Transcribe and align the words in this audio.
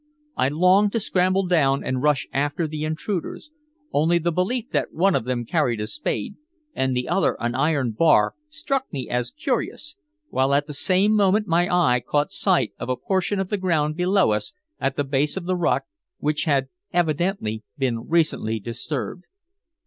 I 0.35 0.47
longed 0.47 0.93
to 0.93 0.99
scramble 0.99 1.45
down 1.45 1.83
and 1.83 2.01
rush 2.01 2.27
after 2.33 2.65
the 2.65 2.83
intruders, 2.83 3.51
only 3.93 4.17
the 4.17 4.31
belief 4.31 4.71
that 4.71 4.91
one 4.91 5.13
of 5.13 5.25
them 5.25 5.45
carried 5.45 5.79
a 5.79 5.85
spade 5.85 6.37
and 6.73 6.95
the 6.97 7.07
other 7.07 7.37
an 7.39 7.53
iron 7.53 7.91
bar 7.91 8.33
struck 8.49 8.91
me 8.91 9.07
as 9.07 9.29
curious, 9.29 9.95
while 10.29 10.55
at 10.55 10.65
the 10.65 10.73
same 10.73 11.13
moment 11.13 11.45
my 11.45 11.69
eye 11.71 11.99
caught 12.03 12.31
sight 12.31 12.71
of 12.79 12.89
a 12.89 12.97
portion 12.97 13.39
of 13.39 13.49
the 13.49 13.57
ground 13.57 13.95
below 13.95 14.31
us 14.31 14.53
at 14.79 14.95
the 14.95 15.03
base 15.03 15.37
of 15.37 15.45
the 15.45 15.55
rock 15.55 15.83
which 16.17 16.45
had 16.45 16.69
evidently 16.91 17.61
been 17.77 18.07
recently 18.09 18.59
disturbed. 18.59 19.25